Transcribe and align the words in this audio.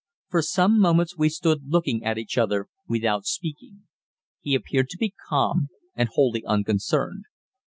For 0.29 0.41
some 0.41 0.79
moments 0.79 1.15
we 1.15 1.29
stood 1.29 1.67
looking 1.69 2.03
at 2.03 2.17
each 2.17 2.35
other 2.35 2.65
without 2.87 3.27
speaking. 3.27 3.83
He 4.39 4.55
appeared 4.55 4.89
to 4.89 4.97
be 4.97 5.13
calm 5.29 5.69
and 5.93 6.09
wholly 6.11 6.43
unconcerned. 6.43 7.25